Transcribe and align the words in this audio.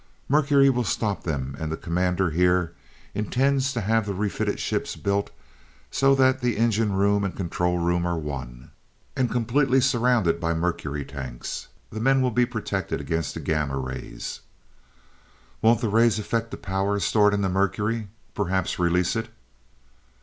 "Mercury 0.27 0.67
will 0.71 0.83
stop 0.83 1.25
them 1.25 1.55
and 1.59 1.71
the 1.71 1.77
Commander 1.77 2.31
here 2.31 2.73
intends 3.13 3.71
to 3.73 3.81
have 3.81 4.07
the 4.07 4.15
refitted 4.15 4.59
ships 4.59 4.95
built 4.95 5.29
so 5.91 6.15
that 6.15 6.41
the 6.41 6.57
engine 6.57 6.93
room 6.93 7.23
and 7.23 7.35
control 7.35 7.77
room 7.77 8.03
are 8.07 8.17
one, 8.17 8.71
and 9.15 9.29
completely 9.29 9.79
surrounded 9.79 10.39
by 10.39 10.53
the 10.53 10.59
mercury 10.59 11.05
tanks. 11.05 11.67
The 11.91 11.99
men 11.99 12.19
will 12.23 12.31
be 12.31 12.47
protected 12.47 12.99
against 12.99 13.35
the 13.35 13.39
gamma 13.41 13.77
rays." 13.77 14.39
"Won't 15.61 15.81
the 15.81 15.87
rays 15.89 16.17
affect 16.17 16.49
the 16.49 16.57
power 16.57 16.99
stored 16.99 17.35
in 17.35 17.41
the 17.43 17.47
mercury 17.49 18.07
perhaps 18.33 18.79
release 18.79 19.15
it?" 19.15 19.29